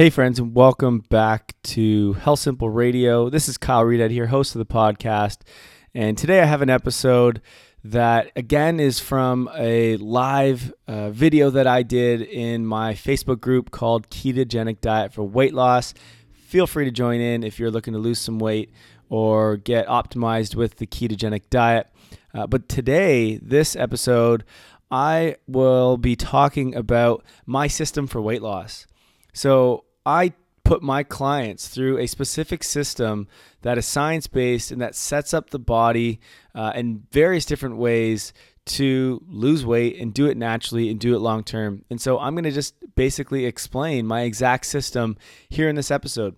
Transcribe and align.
Hey, 0.00 0.08
friends, 0.08 0.38
and 0.38 0.54
welcome 0.54 1.00
back 1.10 1.54
to 1.62 2.14
Health 2.14 2.38
Simple 2.38 2.70
Radio. 2.70 3.28
This 3.28 3.50
is 3.50 3.58
Kyle 3.58 3.84
Reed 3.84 4.10
here, 4.10 4.28
host 4.28 4.54
of 4.54 4.58
the 4.58 4.64
podcast. 4.64 5.40
And 5.92 6.16
today 6.16 6.40
I 6.40 6.46
have 6.46 6.62
an 6.62 6.70
episode 6.70 7.42
that, 7.84 8.32
again, 8.34 8.80
is 8.80 8.98
from 8.98 9.50
a 9.54 9.98
live 9.98 10.72
uh, 10.88 11.10
video 11.10 11.50
that 11.50 11.66
I 11.66 11.82
did 11.82 12.22
in 12.22 12.64
my 12.64 12.94
Facebook 12.94 13.42
group 13.42 13.72
called 13.72 14.08
Ketogenic 14.08 14.80
Diet 14.80 15.12
for 15.12 15.22
Weight 15.22 15.52
Loss. 15.52 15.92
Feel 16.32 16.66
free 16.66 16.86
to 16.86 16.90
join 16.90 17.20
in 17.20 17.44
if 17.44 17.60
you're 17.60 17.70
looking 17.70 17.92
to 17.92 17.98
lose 17.98 18.20
some 18.20 18.38
weight 18.38 18.72
or 19.10 19.58
get 19.58 19.86
optimized 19.86 20.54
with 20.54 20.76
the 20.76 20.86
ketogenic 20.86 21.50
diet. 21.50 21.88
Uh, 22.32 22.46
but 22.46 22.70
today, 22.70 23.36
this 23.42 23.76
episode, 23.76 24.44
I 24.90 25.36
will 25.46 25.98
be 25.98 26.16
talking 26.16 26.74
about 26.74 27.22
my 27.44 27.66
system 27.66 28.06
for 28.06 28.22
weight 28.22 28.40
loss. 28.40 28.86
So 29.34 29.84
I 30.04 30.32
put 30.64 30.82
my 30.82 31.02
clients 31.02 31.68
through 31.68 31.98
a 31.98 32.06
specific 32.06 32.62
system 32.62 33.26
that 33.62 33.76
is 33.76 33.86
science 33.86 34.26
based 34.26 34.70
and 34.70 34.80
that 34.80 34.94
sets 34.94 35.34
up 35.34 35.50
the 35.50 35.58
body 35.58 36.20
uh, 36.54 36.72
in 36.74 37.02
various 37.10 37.44
different 37.44 37.76
ways 37.76 38.32
to 38.66 39.20
lose 39.26 39.66
weight 39.66 39.98
and 39.98 40.14
do 40.14 40.26
it 40.26 40.36
naturally 40.36 40.90
and 40.90 41.00
do 41.00 41.14
it 41.14 41.18
long 41.18 41.42
term. 41.42 41.84
And 41.90 42.00
so 42.00 42.18
I'm 42.18 42.34
going 42.34 42.44
to 42.44 42.52
just 42.52 42.74
basically 42.94 43.46
explain 43.46 44.06
my 44.06 44.22
exact 44.22 44.66
system 44.66 45.16
here 45.48 45.68
in 45.68 45.74
this 45.74 45.90
episode. 45.90 46.36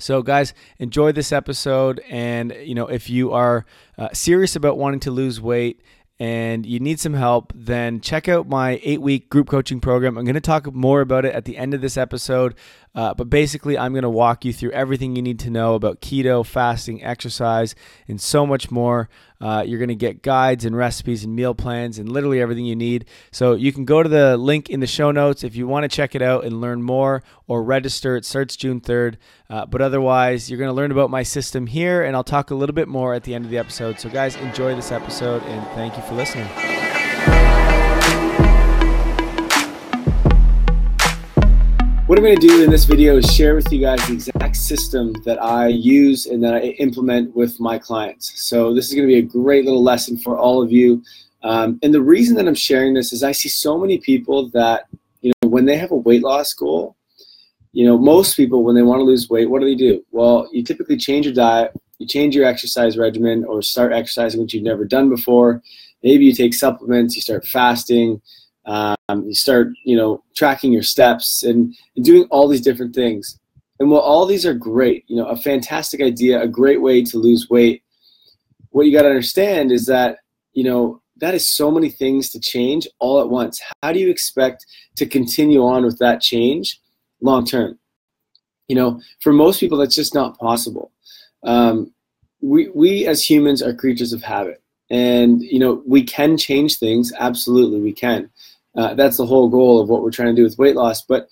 So, 0.00 0.22
guys, 0.22 0.54
enjoy 0.78 1.10
this 1.10 1.32
episode. 1.32 2.00
And, 2.08 2.54
you 2.62 2.74
know, 2.74 2.86
if 2.86 3.10
you 3.10 3.32
are 3.32 3.66
uh, 3.96 4.10
serious 4.12 4.54
about 4.54 4.78
wanting 4.78 5.00
to 5.00 5.10
lose 5.10 5.40
weight 5.40 5.82
and 6.20 6.66
you 6.66 6.80
need 6.80 6.98
some 6.98 7.14
help, 7.14 7.52
then 7.54 8.00
check 8.00 8.28
out 8.28 8.48
my 8.48 8.80
eight 8.82 9.00
week 9.00 9.30
group 9.30 9.48
coaching 9.48 9.80
program. 9.80 10.18
I'm 10.18 10.24
going 10.24 10.34
to 10.34 10.40
talk 10.40 10.72
more 10.74 11.00
about 11.00 11.24
it 11.24 11.34
at 11.34 11.44
the 11.44 11.56
end 11.56 11.74
of 11.74 11.80
this 11.80 11.96
episode. 11.96 12.54
Uh, 12.98 13.14
but 13.14 13.30
basically, 13.30 13.78
I'm 13.78 13.92
going 13.92 14.02
to 14.02 14.10
walk 14.10 14.44
you 14.44 14.52
through 14.52 14.72
everything 14.72 15.14
you 15.14 15.22
need 15.22 15.38
to 15.38 15.50
know 15.50 15.76
about 15.76 16.00
keto, 16.00 16.44
fasting, 16.44 17.04
exercise, 17.04 17.76
and 18.08 18.20
so 18.20 18.44
much 18.44 18.72
more. 18.72 19.08
Uh, 19.40 19.62
you're 19.64 19.78
going 19.78 19.86
to 19.86 19.94
get 19.94 20.20
guides 20.20 20.64
and 20.64 20.76
recipes 20.76 21.22
and 21.22 21.36
meal 21.36 21.54
plans 21.54 22.00
and 22.00 22.10
literally 22.10 22.40
everything 22.40 22.64
you 22.64 22.74
need. 22.74 23.04
So 23.30 23.54
you 23.54 23.72
can 23.72 23.84
go 23.84 24.02
to 24.02 24.08
the 24.08 24.36
link 24.36 24.68
in 24.68 24.80
the 24.80 24.88
show 24.88 25.12
notes 25.12 25.44
if 25.44 25.54
you 25.54 25.68
want 25.68 25.84
to 25.84 25.88
check 25.88 26.16
it 26.16 26.22
out 26.22 26.44
and 26.44 26.60
learn 26.60 26.82
more 26.82 27.22
or 27.46 27.62
register. 27.62 28.16
It 28.16 28.24
starts 28.24 28.56
June 28.56 28.80
3rd. 28.80 29.14
Uh, 29.48 29.64
but 29.64 29.80
otherwise, 29.80 30.50
you're 30.50 30.58
going 30.58 30.66
to 30.66 30.74
learn 30.74 30.90
about 30.90 31.08
my 31.08 31.22
system 31.22 31.68
here, 31.68 32.02
and 32.02 32.16
I'll 32.16 32.24
talk 32.24 32.50
a 32.50 32.56
little 32.56 32.74
bit 32.74 32.88
more 32.88 33.14
at 33.14 33.22
the 33.22 33.32
end 33.32 33.44
of 33.44 33.52
the 33.52 33.58
episode. 33.58 34.00
So, 34.00 34.10
guys, 34.10 34.34
enjoy 34.34 34.74
this 34.74 34.90
episode 34.90 35.44
and 35.44 35.64
thank 35.68 35.96
you 35.96 36.02
for 36.02 36.14
listening. 36.14 36.48
What 42.08 42.16
I'm 42.16 42.24
going 42.24 42.40
to 42.40 42.46
do 42.46 42.64
in 42.64 42.70
this 42.70 42.86
video 42.86 43.18
is 43.18 43.30
share 43.34 43.54
with 43.54 43.70
you 43.70 43.82
guys 43.82 44.00
the 44.06 44.14
exact 44.14 44.56
system 44.56 45.12
that 45.26 45.42
I 45.42 45.66
use 45.66 46.24
and 46.24 46.42
that 46.42 46.54
I 46.54 46.60
implement 46.78 47.36
with 47.36 47.60
my 47.60 47.78
clients. 47.78 48.48
So 48.48 48.72
this 48.72 48.88
is 48.88 48.94
going 48.94 49.06
to 49.06 49.12
be 49.12 49.18
a 49.18 49.22
great 49.22 49.66
little 49.66 49.82
lesson 49.82 50.16
for 50.16 50.38
all 50.38 50.62
of 50.62 50.72
you. 50.72 51.02
Um, 51.42 51.78
and 51.82 51.92
the 51.92 52.00
reason 52.00 52.34
that 52.36 52.48
I'm 52.48 52.54
sharing 52.54 52.94
this 52.94 53.12
is 53.12 53.22
I 53.22 53.32
see 53.32 53.50
so 53.50 53.76
many 53.76 53.98
people 53.98 54.48
that, 54.54 54.84
you 55.20 55.34
know, 55.42 55.50
when 55.50 55.66
they 55.66 55.76
have 55.76 55.90
a 55.90 55.96
weight 55.96 56.22
loss 56.22 56.54
goal, 56.54 56.96
you 57.72 57.84
know, 57.84 57.98
most 57.98 58.38
people, 58.38 58.64
when 58.64 58.74
they 58.74 58.80
want 58.80 59.00
to 59.00 59.04
lose 59.04 59.28
weight, 59.28 59.50
what 59.50 59.60
do 59.60 59.66
they 59.66 59.74
do? 59.74 60.02
Well, 60.10 60.48
you 60.50 60.64
typically 60.64 60.96
change 60.96 61.26
your 61.26 61.34
diet, 61.34 61.72
you 61.98 62.06
change 62.06 62.34
your 62.34 62.46
exercise 62.46 62.96
regimen, 62.96 63.44
or 63.44 63.60
start 63.60 63.92
exercising, 63.92 64.40
which 64.40 64.54
you've 64.54 64.64
never 64.64 64.86
done 64.86 65.10
before. 65.10 65.62
Maybe 66.02 66.24
you 66.24 66.32
take 66.32 66.54
supplements, 66.54 67.16
you 67.16 67.20
start 67.20 67.46
fasting, 67.46 68.22
um, 68.68 69.24
you 69.24 69.34
start, 69.34 69.68
you 69.84 69.96
know, 69.96 70.22
tracking 70.36 70.72
your 70.72 70.82
steps 70.82 71.42
and, 71.42 71.74
and 71.96 72.04
doing 72.04 72.24
all 72.30 72.46
these 72.46 72.60
different 72.60 72.94
things. 72.94 73.38
And 73.80 73.90
while 73.90 74.00
all 74.00 74.26
these 74.26 74.44
are 74.44 74.54
great, 74.54 75.04
you 75.08 75.16
know, 75.16 75.26
a 75.26 75.36
fantastic 75.36 76.02
idea, 76.02 76.42
a 76.42 76.48
great 76.48 76.82
way 76.82 77.02
to 77.04 77.18
lose 77.18 77.48
weight, 77.48 77.82
what 78.70 78.84
you 78.84 78.92
got 78.92 79.02
to 79.02 79.08
understand 79.08 79.72
is 79.72 79.86
that, 79.86 80.18
you 80.52 80.64
know, 80.64 81.00
that 81.16 81.34
is 81.34 81.46
so 81.46 81.70
many 81.70 81.88
things 81.88 82.28
to 82.30 82.40
change 82.40 82.86
all 82.98 83.20
at 83.20 83.28
once. 83.28 83.60
How 83.82 83.92
do 83.92 83.98
you 83.98 84.10
expect 84.10 84.66
to 84.96 85.06
continue 85.06 85.64
on 85.64 85.84
with 85.84 85.98
that 85.98 86.20
change 86.20 86.80
long 87.20 87.46
term? 87.46 87.78
You 88.68 88.76
know, 88.76 89.00
for 89.20 89.32
most 89.32 89.60
people, 89.60 89.78
that's 89.78 89.94
just 89.94 90.14
not 90.14 90.38
possible. 90.38 90.92
Um, 91.42 91.92
we, 92.42 92.68
we 92.68 93.06
as 93.06 93.28
humans 93.28 93.62
are 93.62 93.72
creatures 93.72 94.12
of 94.12 94.22
habit. 94.22 94.62
And, 94.90 95.42
you 95.42 95.58
know, 95.58 95.82
we 95.86 96.02
can 96.02 96.36
change 96.36 96.78
things. 96.78 97.12
Absolutely, 97.18 97.80
we 97.80 97.92
can. 97.92 98.30
Uh, 98.76 98.94
that's 98.94 99.16
the 99.16 99.26
whole 99.26 99.48
goal 99.48 99.80
of 99.80 99.88
what 99.88 100.02
we're 100.02 100.10
trying 100.10 100.34
to 100.34 100.40
do 100.40 100.44
with 100.44 100.58
weight 100.58 100.76
loss. 100.76 101.02
But 101.02 101.28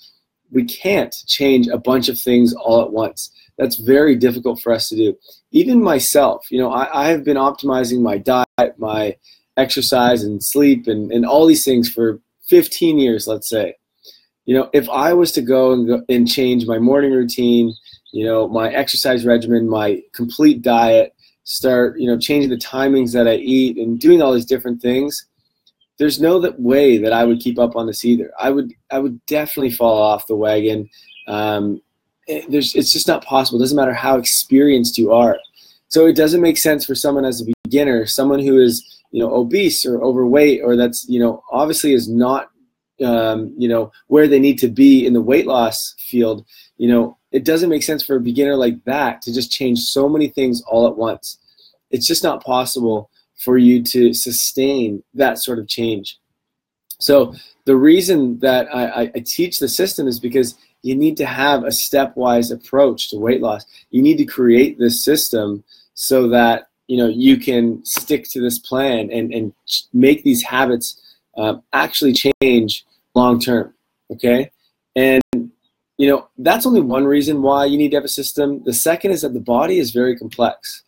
we 0.50 0.64
can't 0.64 1.14
change 1.26 1.68
a 1.68 1.78
bunch 1.78 2.08
of 2.08 2.18
things 2.18 2.54
all 2.54 2.82
at 2.82 2.92
once. 2.92 3.30
That's 3.58 3.76
very 3.76 4.16
difficult 4.16 4.60
for 4.60 4.72
us 4.72 4.88
to 4.88 4.96
do. 4.96 5.16
Even 5.50 5.82
myself, 5.82 6.46
you 6.50 6.58
know, 6.58 6.70
I, 6.70 7.04
I 7.04 7.08
have 7.08 7.24
been 7.24 7.36
optimizing 7.36 8.00
my 8.00 8.18
diet, 8.18 8.78
my 8.78 9.16
exercise 9.56 10.22
and 10.22 10.42
sleep 10.42 10.86
and, 10.86 11.10
and 11.10 11.24
all 11.24 11.46
these 11.46 11.64
things 11.64 11.88
for 11.88 12.20
15 12.48 12.98
years, 12.98 13.26
let's 13.26 13.48
say. 13.48 13.74
You 14.44 14.56
know, 14.56 14.70
if 14.72 14.88
I 14.88 15.12
was 15.12 15.32
to 15.32 15.42
go 15.42 15.72
and, 15.72 15.88
go 15.88 16.02
and 16.08 16.28
change 16.28 16.66
my 16.66 16.78
morning 16.78 17.12
routine, 17.12 17.74
you 18.12 18.24
know, 18.24 18.46
my 18.46 18.72
exercise 18.72 19.26
regimen, 19.26 19.68
my 19.68 20.02
complete 20.12 20.62
diet, 20.62 21.14
start, 21.44 21.98
you 21.98 22.06
know, 22.06 22.18
changing 22.18 22.50
the 22.50 22.56
timings 22.56 23.12
that 23.12 23.26
I 23.26 23.36
eat 23.36 23.76
and 23.76 23.98
doing 23.98 24.22
all 24.22 24.32
these 24.32 24.46
different 24.46 24.80
things, 24.80 25.26
there's 25.98 26.20
no 26.20 26.38
that 26.40 26.60
way 26.60 26.98
that 26.98 27.12
I 27.12 27.24
would 27.24 27.40
keep 27.40 27.58
up 27.58 27.76
on 27.76 27.86
this 27.86 28.04
either. 28.04 28.30
I 28.38 28.50
would 28.50 28.72
I 28.90 28.98
would 28.98 29.24
definitely 29.26 29.72
fall 29.72 30.00
off 30.00 30.26
the 30.26 30.36
wagon. 30.36 30.88
Um, 31.26 31.80
it, 32.26 32.50
there's 32.50 32.74
it's 32.74 32.92
just 32.92 33.08
not 33.08 33.24
possible. 33.24 33.58
It 33.58 33.62
doesn't 33.62 33.76
matter 33.76 33.94
how 33.94 34.18
experienced 34.18 34.98
you 34.98 35.12
are. 35.12 35.38
So 35.88 36.06
it 36.06 36.16
doesn't 36.16 36.40
make 36.40 36.58
sense 36.58 36.84
for 36.84 36.94
someone 36.94 37.24
as 37.24 37.40
a 37.40 37.52
beginner, 37.64 38.06
someone 38.06 38.40
who 38.40 38.60
is 38.60 39.02
you 39.10 39.20
know 39.20 39.32
obese 39.32 39.86
or 39.86 40.02
overweight 40.02 40.60
or 40.62 40.76
that's 40.76 41.08
you 41.08 41.20
know 41.20 41.42
obviously 41.50 41.92
is 41.92 42.08
not 42.08 42.50
um, 43.04 43.54
you 43.56 43.68
know 43.68 43.90
where 44.08 44.28
they 44.28 44.40
need 44.40 44.58
to 44.58 44.68
be 44.68 45.06
in 45.06 45.12
the 45.12 45.22
weight 45.22 45.46
loss 45.46 45.94
field. 45.98 46.44
You 46.76 46.88
know 46.88 47.18
it 47.32 47.44
doesn't 47.44 47.70
make 47.70 47.82
sense 47.82 48.04
for 48.04 48.16
a 48.16 48.20
beginner 48.20 48.56
like 48.56 48.82
that 48.84 49.22
to 49.22 49.32
just 49.32 49.50
change 49.50 49.80
so 49.80 50.08
many 50.08 50.28
things 50.28 50.62
all 50.62 50.86
at 50.86 50.96
once. 50.96 51.38
It's 51.90 52.06
just 52.06 52.22
not 52.22 52.44
possible 52.44 53.10
for 53.36 53.58
you 53.58 53.82
to 53.82 54.14
sustain 54.14 55.02
that 55.14 55.38
sort 55.38 55.58
of 55.58 55.68
change. 55.68 56.18
So 56.98 57.34
the 57.64 57.76
reason 57.76 58.38
that 58.40 58.74
I, 58.74 59.10
I, 59.14 59.20
teach 59.20 59.58
the 59.58 59.68
system 59.68 60.08
is 60.08 60.18
because 60.18 60.56
you 60.82 60.94
need 60.94 61.16
to 61.18 61.26
have 61.26 61.64
a 61.64 61.68
stepwise 61.68 62.52
approach 62.52 63.10
to 63.10 63.18
weight 63.18 63.42
loss. 63.42 63.66
You 63.90 64.02
need 64.02 64.16
to 64.18 64.24
create 64.24 64.78
this 64.78 65.04
system 65.04 65.64
so 65.94 66.28
that 66.28 66.68
you 66.86 66.96
know 66.96 67.08
you 67.08 67.36
can 67.36 67.84
stick 67.84 68.28
to 68.30 68.40
this 68.40 68.58
plan 68.58 69.10
and, 69.10 69.32
and 69.34 69.52
make 69.92 70.22
these 70.22 70.42
habits 70.42 71.00
uh, 71.36 71.56
actually 71.72 72.14
change 72.40 72.86
long 73.14 73.40
term. 73.40 73.74
Okay, 74.12 74.50
and 74.94 75.22
you 75.34 76.08
know 76.08 76.28
that's 76.38 76.66
only 76.66 76.80
one 76.80 77.04
reason 77.04 77.42
why 77.42 77.64
you 77.64 77.76
need 77.76 77.90
to 77.90 77.96
have 77.96 78.04
a 78.04 78.08
system. 78.08 78.62
The 78.64 78.72
second 78.72 79.10
is 79.10 79.22
that 79.22 79.34
the 79.34 79.40
body 79.40 79.78
is 79.78 79.90
very 79.90 80.16
complex. 80.16 80.84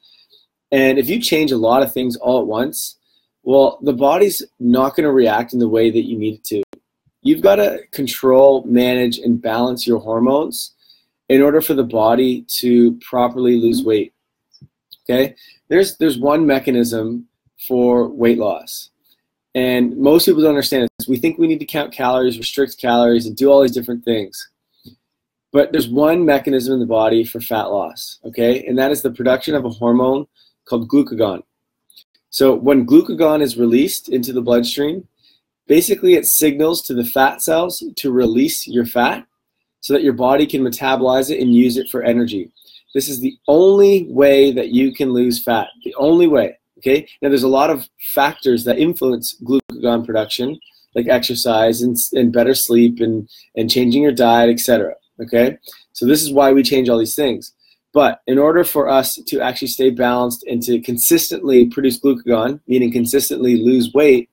And 0.71 0.99
if 0.99 1.09
you 1.09 1.21
change 1.21 1.51
a 1.53 1.57
lot 1.57 1.83
of 1.83 1.93
things 1.93 2.17
all 2.17 2.41
at 2.41 2.47
once, 2.47 2.97
well, 3.43 3.79
the 3.83 3.93
body's 3.93 4.43
not 4.61 4.95
going 4.95 5.05
to 5.05 5.13
react 5.13 5.53
in 5.53 5.59
the 5.59 5.69
way 5.69 5.91
that 5.91 6.05
you 6.05 6.19
need 6.19 6.35
it 6.35 6.45
to. 6.45 6.63
You've 7.23 7.43
got 7.43 7.57
to 7.57 7.81
control, 7.93 8.63
manage, 8.65 9.19
and 9.19 9.41
balance 9.41 9.87
your 9.87 9.99
hormones 9.99 10.75
in 11.29 11.43
order 11.43 11.61
for 11.61 11.75
the 11.75 11.85
body 11.85 12.43
to 12.59 12.99
properly 12.99 13.57
lose 13.57 13.83
weight. 13.83 14.13
Okay? 15.05 15.35
There's 15.69 15.97
there's 15.97 16.19
one 16.19 16.47
mechanism 16.47 17.27
for 17.67 18.09
weight 18.09 18.39
loss. 18.39 18.91
And 19.55 19.97
most 19.97 20.27
people 20.27 20.43
don't 20.43 20.51
understand 20.51 20.89
this. 20.99 21.09
We 21.09 21.17
think 21.17 21.39
we 21.39 21.49
need 21.49 21.59
to 21.61 21.67
count 21.67 21.93
calories, 21.93 22.39
restrict 22.39 22.79
calories, 22.79 23.27
and 23.27 23.37
do 23.37 23.51
all 23.51 23.63
these 23.63 23.73
different 23.73 24.05
things. 24.05 24.49
But 25.53 25.73
there's 25.73 25.89
one 25.89 26.25
mechanism 26.25 26.75
in 26.75 26.81
the 26.81 26.87
body 26.87 27.25
for 27.25 27.41
fat 27.41 27.65
loss, 27.65 28.19
okay? 28.25 28.65
And 28.67 28.79
that 28.79 28.93
is 28.93 29.03
the 29.03 29.11
production 29.11 29.55
of 29.55 29.65
a 29.65 29.71
hormone 29.71 30.27
called 30.69 30.89
glucagon. 30.89 31.43
So 32.31 32.55
when 32.55 32.87
glucagon 32.87 33.41
is 33.41 33.57
released 33.57 34.09
into 34.09 34.33
the 34.33 34.43
bloodstream, 34.43 35.09
basically 35.67 36.15
it 36.15 36.27
signals 36.27 36.83
to 36.83 36.95
the 36.95 37.05
fat 37.05 37.43
cells 37.43 37.83
to 37.97 38.13
release 38.13 38.67
your 38.67 38.85
fat 38.85 39.27
so 39.81 39.93
that 39.93 40.03
your 40.03 40.13
body 40.13 40.47
can 40.47 40.63
metabolize 40.63 41.31
it 41.31 41.41
and 41.41 41.55
use 41.55 41.77
it 41.77 41.89
for 41.89 42.03
energy. 42.03 42.51
This 42.95 43.09
is 43.09 43.21
the 43.21 43.37
only 43.47 44.07
way 44.11 44.53
that 44.53 44.69
you 44.69 44.93
can 44.93 45.13
lose 45.13 45.43
fat. 45.43 45.69
The 45.85 45.95
only 45.97 46.27
way. 46.27 46.59
Okay. 46.79 47.07
Now 47.23 47.29
there's 47.29 47.43
a 47.43 47.49
lot 47.49 47.71
of 47.71 47.89
factors 48.15 48.65
that 48.65 48.79
influence 48.79 49.37
glucagon 49.43 50.05
production, 50.07 50.59
like 50.95 51.09
exercise 51.09 51.83
and, 51.83 51.97
and 52.13 52.33
better 52.33 52.55
sleep 52.55 53.01
and, 53.01 53.29
and 53.57 53.71
changing 53.71 54.03
your 54.03 54.13
diet, 54.13 54.51
etc. 54.51 54.95
Okay. 55.21 55.59
So 55.93 56.07
this 56.07 56.23
is 56.23 56.33
why 56.33 56.53
we 56.53 56.63
change 56.63 56.89
all 56.89 56.99
these 56.99 57.17
things. 57.17 57.53
But 57.93 58.23
in 58.27 58.39
order 58.39 58.65
for 58.65 58.89
us 58.89 59.17
to 59.17 59.41
actually 59.41 59.69
stay 59.69 59.91
balanced 59.91 60.45
and 60.45 60.63
to 60.65 60.81
consistently 60.81 61.67
produce 61.67 61.99
glucagon, 61.99 62.61
meaning 62.67 62.93
consistently 62.93 63.63
lose 63.63 63.93
weight, 63.95 64.29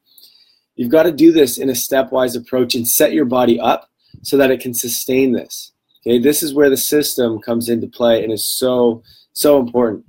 you've 0.75 0.91
got 0.91 1.03
to 1.03 1.11
do 1.11 1.31
this 1.31 1.57
in 1.57 1.69
a 1.69 1.73
stepwise 1.73 2.35
approach 2.35 2.75
and 2.75 2.87
set 2.87 3.13
your 3.13 3.25
body 3.25 3.59
up 3.59 3.89
so 4.23 4.37
that 4.37 4.51
it 4.51 4.59
can 4.59 4.73
sustain 4.73 5.31
this. 5.31 5.71
Okay, 6.01 6.19
this 6.19 6.43
is 6.43 6.53
where 6.53 6.69
the 6.69 6.77
system 6.77 7.39
comes 7.39 7.69
into 7.69 7.87
play 7.87 8.23
and 8.23 8.31
is 8.31 8.45
so 8.45 9.01
so 9.33 9.59
important. 9.59 10.05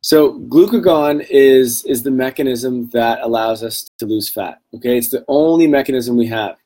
So 0.00 0.40
glucagon 0.40 1.26
is 1.28 1.84
is 1.84 2.02
the 2.02 2.10
mechanism 2.10 2.88
that 2.90 3.20
allows 3.20 3.62
us 3.62 3.88
to 3.98 4.06
lose 4.06 4.28
fat. 4.28 4.60
Okay, 4.74 4.96
it's 4.96 5.10
the 5.10 5.24
only 5.28 5.66
mechanism 5.66 6.16
we 6.16 6.26
have. 6.28 6.56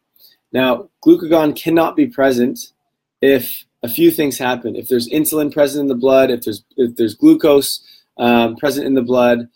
Now, 0.52 0.88
glucagon 1.04 1.56
cannot 1.56 1.96
be 1.96 2.06
present 2.06 2.72
if 3.20 3.64
a 3.82 3.88
few 3.88 4.10
things 4.10 4.38
happen. 4.38 4.76
If 4.76 4.88
there's 4.88 5.08
insulin 5.08 5.52
present 5.52 5.82
in 5.82 5.88
the 5.88 5.94
blood, 5.94 6.30
if 6.30 6.42
there's 6.42 6.64
if 6.76 6.96
there's 6.96 7.14
glucose 7.14 7.82
um, 8.18 8.56
present 8.56 8.86
in 8.86 8.94
the 8.94 9.02
blood, 9.02 9.48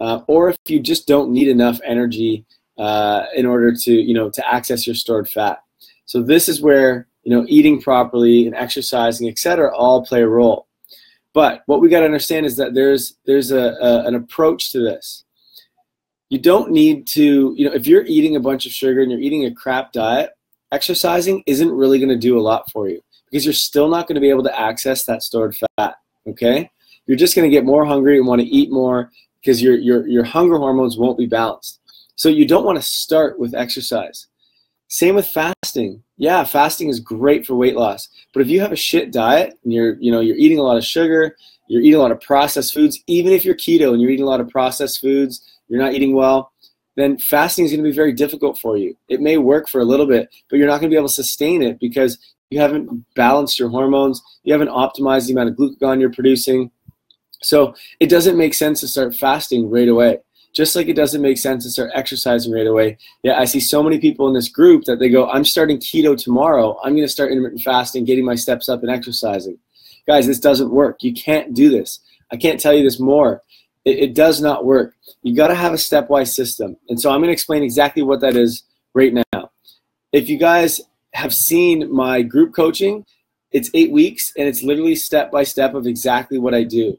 uh, 0.00 0.20
or 0.26 0.50
if 0.50 0.56
you 0.68 0.80
just 0.80 1.06
don't 1.06 1.30
need 1.30 1.48
enough 1.48 1.80
energy 1.84 2.44
uh, 2.78 3.24
in 3.34 3.46
order 3.46 3.74
to 3.74 3.92
you 3.92 4.14
know 4.14 4.30
to 4.30 4.52
access 4.52 4.86
your 4.86 4.94
stored 4.96 5.28
fat. 5.28 5.62
So 6.06 6.22
this 6.22 6.48
is 6.48 6.60
where 6.60 7.08
you 7.22 7.34
know 7.34 7.44
eating 7.48 7.80
properly 7.80 8.46
and 8.46 8.54
exercising, 8.54 9.28
etc., 9.28 9.74
all 9.74 10.04
play 10.04 10.22
a 10.22 10.28
role. 10.28 10.66
But 11.34 11.62
what 11.66 11.80
we 11.80 11.88
got 11.88 12.00
to 12.00 12.06
understand 12.06 12.46
is 12.46 12.56
that 12.56 12.74
there's 12.74 13.16
there's 13.26 13.50
a, 13.50 13.76
a, 13.80 14.06
an 14.06 14.14
approach 14.14 14.72
to 14.72 14.80
this. 14.80 15.24
You 16.30 16.38
don't 16.38 16.70
need 16.70 17.06
to 17.08 17.54
you 17.56 17.68
know 17.68 17.74
if 17.74 17.86
you're 17.86 18.06
eating 18.06 18.36
a 18.36 18.40
bunch 18.40 18.64
of 18.64 18.72
sugar 18.72 19.02
and 19.02 19.10
you're 19.10 19.20
eating 19.20 19.44
a 19.44 19.54
crap 19.54 19.92
diet, 19.92 20.30
exercising 20.72 21.42
isn't 21.46 21.70
really 21.70 21.98
going 21.98 22.08
to 22.08 22.16
do 22.16 22.38
a 22.38 22.40
lot 22.40 22.70
for 22.72 22.88
you 22.88 23.02
because 23.34 23.44
you're 23.44 23.52
still 23.52 23.88
not 23.88 24.06
going 24.06 24.14
to 24.14 24.20
be 24.20 24.30
able 24.30 24.44
to 24.44 24.60
access 24.60 25.04
that 25.06 25.20
stored 25.20 25.56
fat. 25.56 25.96
Okay, 26.28 26.70
you're 27.06 27.16
just 27.16 27.34
going 27.34 27.50
to 27.50 27.54
get 27.54 27.64
more 27.64 27.84
hungry 27.84 28.16
and 28.16 28.28
want 28.28 28.40
to 28.40 28.46
eat 28.46 28.70
more 28.70 29.10
because 29.40 29.60
your 29.60 29.74
your 29.74 30.06
your 30.06 30.22
hunger 30.22 30.56
hormones 30.56 30.96
won't 30.96 31.18
be 31.18 31.26
balanced. 31.26 31.80
So 32.14 32.28
you 32.28 32.46
don't 32.46 32.64
want 32.64 32.78
to 32.78 32.82
start 32.82 33.40
with 33.40 33.52
exercise. 33.52 34.28
Same 34.86 35.16
with 35.16 35.26
fasting. 35.26 36.04
Yeah, 36.16 36.44
fasting 36.44 36.88
is 36.90 37.00
great 37.00 37.44
for 37.44 37.56
weight 37.56 37.74
loss. 37.74 38.08
But 38.32 38.42
if 38.42 38.48
you 38.48 38.60
have 38.60 38.70
a 38.70 38.76
shit 38.76 39.12
diet 39.12 39.58
and 39.64 39.72
you're, 39.72 39.96
you 39.98 40.12
know, 40.12 40.20
you're 40.20 40.36
eating 40.36 40.60
a 40.60 40.62
lot 40.62 40.76
of 40.76 40.84
sugar, 40.84 41.34
you're 41.66 41.82
eating 41.82 41.98
a 41.98 42.02
lot 42.02 42.12
of 42.12 42.20
processed 42.20 42.72
foods, 42.72 43.02
even 43.08 43.32
if 43.32 43.44
you're 43.44 43.56
keto 43.56 43.92
and 43.92 44.00
you're 44.00 44.12
eating 44.12 44.24
a 44.24 44.28
lot 44.28 44.40
of 44.40 44.48
processed 44.48 45.00
foods, 45.00 45.44
you're 45.66 45.80
not 45.80 45.94
eating 45.94 46.14
well, 46.14 46.52
then 46.96 47.18
fasting 47.18 47.64
is 47.64 47.72
going 47.72 47.82
to 47.82 47.90
be 47.90 47.94
very 47.94 48.12
difficult 48.12 48.58
for 48.58 48.76
you. 48.76 48.96
It 49.08 49.20
may 49.20 49.38
work 49.38 49.68
for 49.68 49.80
a 49.80 49.84
little 49.84 50.06
bit, 50.06 50.32
but 50.48 50.58
you're 50.58 50.68
not 50.68 50.78
going 50.78 50.90
to 50.90 50.94
be 50.94 50.98
able 50.98 51.08
to 51.08 51.14
sustain 51.14 51.62
it 51.62 51.80
because 51.80 52.18
you 52.50 52.60
haven't 52.60 53.04
balanced 53.14 53.58
your 53.58 53.68
hormones, 53.68 54.22
you 54.42 54.52
haven't 54.52 54.68
optimized 54.68 55.26
the 55.26 55.32
amount 55.32 55.50
of 55.50 55.56
glucagon 55.56 56.00
you're 56.00 56.12
producing. 56.12 56.70
So 57.42 57.74
it 58.00 58.08
doesn't 58.08 58.38
make 58.38 58.54
sense 58.54 58.80
to 58.80 58.88
start 58.88 59.14
fasting 59.14 59.68
right 59.70 59.88
away 59.88 60.18
just 60.54 60.76
like 60.76 60.86
it 60.86 60.94
doesn't 60.94 61.20
make 61.20 61.36
sense 61.36 61.64
to 61.64 61.70
start 61.70 61.90
exercising 61.94 62.52
right 62.52 62.66
away. 62.66 62.96
Yeah, 63.24 63.38
I 63.38 63.44
see 63.44 63.60
so 63.60 63.82
many 63.82 63.98
people 63.98 64.28
in 64.28 64.34
this 64.34 64.48
group 64.48 64.84
that 64.84 65.00
they 65.00 65.08
go, 65.08 65.28
I'm 65.28 65.44
starting 65.44 65.78
keto 65.78 66.16
tomorrow. 66.16 66.78
I'm 66.82 66.92
going 66.92 67.04
to 67.04 67.08
start 67.08 67.32
intermittent 67.32 67.62
fasting, 67.62 68.04
getting 68.04 68.24
my 68.24 68.36
steps 68.36 68.68
up, 68.68 68.82
and 68.82 68.90
exercising. 68.90 69.58
Guys, 70.06 70.26
this 70.26 70.38
doesn't 70.38 70.70
work. 70.70 71.02
You 71.02 71.12
can't 71.12 71.54
do 71.54 71.70
this. 71.70 72.00
I 72.30 72.36
can't 72.36 72.60
tell 72.60 72.72
you 72.72 72.84
this 72.84 73.00
more. 73.00 73.42
It, 73.84 73.98
it 73.98 74.14
does 74.14 74.40
not 74.40 74.64
work. 74.64 74.94
You 75.22 75.34
got 75.34 75.48
to 75.48 75.56
have 75.56 75.72
a 75.72 75.76
stepwise 75.76 76.32
system. 76.32 76.76
And 76.88 77.00
so 77.00 77.10
I'm 77.10 77.18
going 77.18 77.28
to 77.28 77.32
explain 77.32 77.64
exactly 77.64 78.02
what 78.02 78.20
that 78.20 78.36
is 78.36 78.62
right 78.94 79.12
now. 79.12 79.50
If 80.12 80.28
you 80.28 80.38
guys 80.38 80.80
have 81.14 81.34
seen 81.34 81.92
my 81.92 82.22
group 82.22 82.54
coaching, 82.54 83.04
it's 83.52 83.70
eight 83.74 83.92
weeks 83.92 84.32
and 84.36 84.48
it's 84.48 84.62
literally 84.62 84.96
step 84.96 85.30
by 85.30 85.44
step 85.44 85.74
of 85.74 85.86
exactly 85.86 86.38
what 86.38 86.54
I 86.54 86.64
do. 86.64 86.98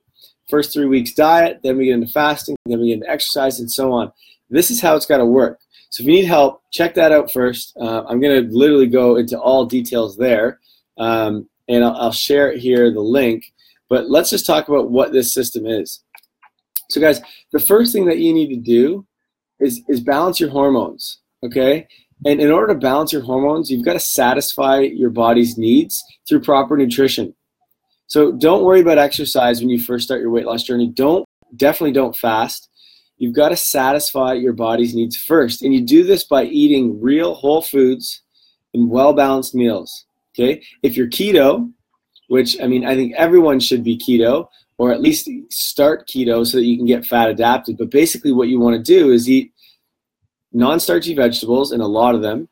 First 0.49 0.73
three 0.73 0.85
weeks 0.85 1.13
diet, 1.13 1.59
then 1.63 1.77
we 1.77 1.85
get 1.85 1.95
into 1.95 2.07
fasting, 2.07 2.55
then 2.65 2.79
we 2.79 2.87
get 2.87 2.95
into 2.95 3.09
exercise, 3.09 3.59
and 3.59 3.71
so 3.71 3.91
on. 3.91 4.11
This 4.49 4.69
is 4.71 4.79
how 4.79 4.95
it's 4.95 5.05
got 5.05 5.17
to 5.17 5.25
work. 5.25 5.59
So 5.89 6.01
if 6.01 6.07
you 6.07 6.13
need 6.13 6.25
help, 6.25 6.61
check 6.71 6.93
that 6.95 7.11
out 7.11 7.31
first. 7.31 7.75
Uh, 7.79 8.03
I'm 8.07 8.19
going 8.19 8.43
to 8.43 8.55
literally 8.55 8.87
go 8.87 9.15
into 9.15 9.39
all 9.39 9.65
details 9.65 10.17
there, 10.17 10.59
um, 10.97 11.49
and 11.67 11.83
I'll, 11.83 11.95
I'll 11.95 12.11
share 12.11 12.55
here 12.55 12.91
the 12.91 13.01
link. 13.01 13.43
But 13.89 14.09
let's 14.09 14.29
just 14.29 14.45
talk 14.45 14.67
about 14.67 14.91
what 14.91 15.13
this 15.13 15.33
system 15.33 15.65
is. 15.65 16.03
So, 16.89 17.01
guys, 17.01 17.21
the 17.51 17.59
first 17.59 17.91
thing 17.91 18.05
that 18.05 18.19
you 18.19 18.33
need 18.33 18.49
to 18.49 18.61
do 18.61 19.05
is 19.59 19.81
is 19.87 19.99
balance 19.99 20.39
your 20.39 20.49
hormones. 20.49 21.19
Okay, 21.43 21.87
and 22.23 22.39
in 22.39 22.51
order 22.51 22.73
to 22.73 22.79
balance 22.79 23.11
your 23.11 23.23
hormones, 23.23 23.69
you've 23.69 23.85
got 23.85 23.93
to 23.93 23.99
satisfy 23.99 24.79
your 24.79 25.09
body's 25.09 25.57
needs 25.57 26.01
through 26.27 26.41
proper 26.41 26.77
nutrition. 26.77 27.35
So 28.07 28.31
don't 28.31 28.63
worry 28.63 28.81
about 28.81 28.97
exercise 28.97 29.59
when 29.59 29.69
you 29.69 29.79
first 29.81 30.05
start 30.05 30.21
your 30.21 30.29
weight 30.29 30.45
loss 30.45 30.63
journey. 30.63 30.87
Don't 30.87 31.25
definitely 31.57 31.91
don't 31.91 32.15
fast. 32.15 32.69
You've 33.17 33.35
got 33.35 33.49
to 33.49 33.57
satisfy 33.57 34.33
your 34.33 34.53
body's 34.53 34.93
needs 34.93 35.17
first. 35.17 35.61
And 35.61 35.73
you 35.73 35.81
do 35.81 36.03
this 36.03 36.23
by 36.23 36.45
eating 36.45 37.01
real 37.01 37.33
whole 37.33 37.61
foods 37.61 38.21
and 38.73 38.89
well 38.89 39.13
balanced 39.13 39.55
meals. 39.55 40.05
Okay? 40.37 40.61
If 40.83 40.95
you're 40.95 41.07
keto, 41.07 41.71
which 42.27 42.59
I 42.61 42.67
mean 42.67 42.85
I 42.85 42.95
think 42.95 43.13
everyone 43.15 43.59
should 43.59 43.83
be 43.83 43.97
keto 43.97 44.47
or 44.77 44.91
at 44.91 45.01
least 45.01 45.29
start 45.49 46.07
keto 46.07 46.45
so 46.45 46.57
that 46.57 46.65
you 46.65 46.75
can 46.75 46.85
get 46.85 47.05
fat 47.05 47.29
adapted. 47.29 47.77
But 47.77 47.89
basically 47.89 48.33
what 48.33 48.49
you 48.49 48.59
want 48.59 48.75
to 48.75 48.83
do 48.83 49.11
is 49.11 49.29
eat 49.29 49.53
non-starchy 50.55 51.13
vegetables 51.13 51.71
and 51.71 51.81
a 51.81 51.87
lot 51.87 52.15
of 52.15 52.21
them, 52.21 52.49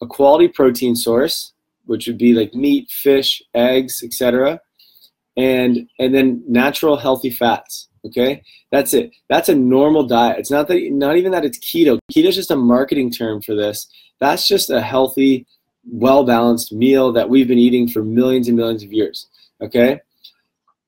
a 0.00 0.06
quality 0.06 0.46
protein 0.46 0.94
source, 0.94 1.52
which 1.86 2.06
would 2.06 2.18
be 2.18 2.32
like 2.32 2.54
meat, 2.54 2.88
fish, 2.90 3.42
eggs, 3.54 4.02
etc 4.04 4.60
and 5.36 5.88
and 5.98 6.14
then 6.14 6.42
natural 6.48 6.96
healthy 6.96 7.30
fats 7.30 7.88
okay? 8.04 8.40
That's 8.70 8.94
it. 8.94 9.10
That's 9.28 9.48
a 9.48 9.54
normal 9.54 10.04
diet. 10.04 10.38
It's 10.38 10.50
not 10.50 10.68
that 10.68 10.92
not 10.92 11.16
even 11.16 11.32
that 11.32 11.44
it's 11.44 11.58
keto. 11.58 11.98
Keto 12.12 12.26
is 12.26 12.36
just 12.36 12.52
a 12.52 12.56
marketing 12.56 13.10
term 13.10 13.42
for 13.42 13.56
this. 13.56 13.88
That's 14.20 14.46
just 14.46 14.70
a 14.70 14.80
healthy 14.80 15.46
well 15.90 16.24
balanced 16.24 16.72
meal 16.72 17.12
that 17.12 17.28
we've 17.28 17.48
been 17.48 17.58
eating 17.58 17.88
for 17.88 18.02
millions 18.02 18.48
and 18.48 18.56
millions 18.56 18.82
of 18.82 18.92
years 18.92 19.26
okay? 19.60 20.00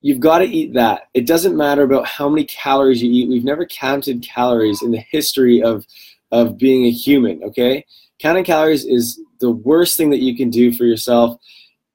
You've 0.01 0.19
got 0.19 0.39
to 0.39 0.45
eat 0.45 0.73
that. 0.75 1.07
It 1.13 1.25
doesn't 1.25 1.57
matter 1.57 1.83
about 1.83 2.05
how 2.05 2.29
many 2.29 2.45
calories 2.45 3.01
you 3.01 3.11
eat. 3.11 3.27
We've 3.27 3.43
never 3.43 3.65
counted 3.65 4.21
calories 4.21 4.81
in 4.81 4.91
the 4.91 5.03
history 5.09 5.61
of 5.61 5.85
of 6.31 6.57
being 6.57 6.85
a 6.85 6.91
human 6.91 7.43
okay 7.43 7.85
counting 8.19 8.43
calories 8.43 8.85
is 8.85 9.21
the 9.39 9.51
worst 9.51 9.97
thing 9.97 10.09
that 10.09 10.21
you 10.21 10.35
can 10.35 10.49
do 10.49 10.71
for 10.73 10.85
yourself 10.85 11.39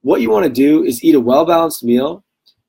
what 0.04 0.20
you 0.20 0.30
want 0.30 0.44
to 0.44 0.52
do 0.52 0.84
is 0.84 1.02
eat 1.02 1.14
a 1.14 1.20
well 1.20 1.46
balanced 1.46 1.82
meal 1.82 2.24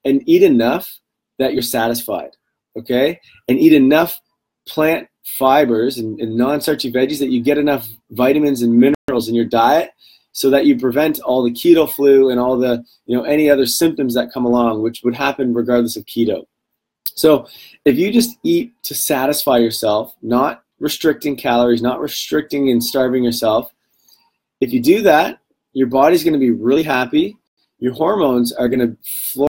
and 0.06 0.24
eat 0.26 0.42
enough 0.42 1.00
that 1.38 1.54
you're 1.54 1.62
satisfied, 1.62 2.32
okay? 2.78 3.20
And 3.50 3.60
eat 3.60 3.74
enough 3.74 4.20
plant 4.68 5.10
fibers 5.26 5.98
and, 5.98 6.20
and 6.22 6.38
non-starchy 6.38 6.92
veggies 6.94 7.20
that 7.20 7.30
you 7.30 7.44
get 7.44 7.58
enough 7.58 7.90
vitamins 8.12 8.62
and 8.62 8.74
minerals 8.80 9.28
in 9.28 9.36
your 9.36 9.46
diet 9.46 9.92
so 10.32 10.50
that 10.50 10.66
you 10.66 10.80
prevent 10.80 11.20
all 11.22 11.44
the 11.44 11.52
keto 11.52 11.92
flu 11.92 12.30
and 12.30 12.40
all 12.40 12.58
the, 12.58 12.84
you 13.06 13.18
know, 13.18 13.24
any 13.24 13.50
other 13.50 13.66
symptoms 13.66 14.14
that 14.14 14.32
come 14.32 14.46
along, 14.46 14.82
which 14.82 15.02
would 15.04 15.16
happen 15.16 15.54
regardless 15.54 15.98
of 15.98 16.06
keto. 16.06 16.46
So 17.16 17.48
if 17.84 17.98
you 17.98 18.12
just 18.12 18.38
eat 18.44 18.74
to 18.84 18.96
satisfy 18.96 19.58
yourself, 19.58 20.14
not 20.22 20.64
restricting 20.86 21.36
calories, 21.36 21.82
not 21.82 22.00
restricting 22.00 22.70
and 22.70 22.82
starving 22.82 23.24
yourself, 23.24 23.72
if 24.62 24.72
you 24.72 24.82
do 24.82 25.02
that, 25.02 25.40
your 25.74 25.88
body's 25.88 26.24
going 26.24 26.34
to 26.34 26.40
be 26.40 26.52
really 26.52 26.84
happy 26.84 27.38
your 27.80 27.94
hormones 27.94 28.54
are 28.54 28.70
going 28.70 28.80
to 28.80 28.98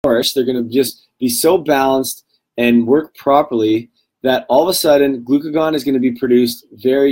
flourish. 0.03 0.33
They're 0.33 0.45
going 0.45 0.63
to 0.63 0.73
just 0.73 1.09
be 1.19 1.29
so 1.29 1.59
balanced 1.59 2.25
and 2.57 2.87
work 2.87 3.15
properly 3.17 3.91
that 4.23 4.45
all 4.49 4.63
of 4.63 4.69
a 4.69 4.75
sudden 4.75 5.25
glucagon 5.25 5.75
is 5.75 5.85
going 5.85 5.95
to 5.95 6.01
be 6.01 6.13
produced 6.13 6.67
very 6.73 7.09